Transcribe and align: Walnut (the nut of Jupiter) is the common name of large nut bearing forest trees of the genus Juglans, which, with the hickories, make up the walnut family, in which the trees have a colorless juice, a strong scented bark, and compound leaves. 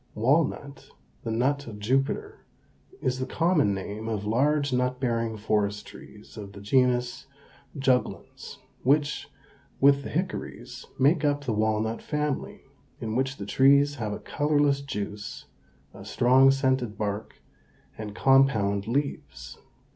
Walnut 0.15 0.89
(the 1.23 1.29
nut 1.29 1.67
of 1.67 1.77
Jupiter) 1.77 2.39
is 3.03 3.19
the 3.19 3.27
common 3.27 3.71
name 3.71 4.07
of 4.09 4.25
large 4.25 4.73
nut 4.73 4.99
bearing 4.99 5.37
forest 5.37 5.85
trees 5.85 6.37
of 6.37 6.53
the 6.53 6.59
genus 6.59 7.27
Juglans, 7.77 8.57
which, 8.81 9.29
with 9.79 10.01
the 10.01 10.09
hickories, 10.09 10.87
make 10.97 11.23
up 11.23 11.43
the 11.45 11.53
walnut 11.53 12.01
family, 12.01 12.61
in 12.99 13.15
which 13.15 13.37
the 13.37 13.45
trees 13.45 13.93
have 13.97 14.11
a 14.11 14.17
colorless 14.17 14.81
juice, 14.81 15.45
a 15.93 16.03
strong 16.03 16.49
scented 16.49 16.97
bark, 16.97 17.35
and 17.95 18.15
compound 18.15 18.87
leaves. 18.87 19.59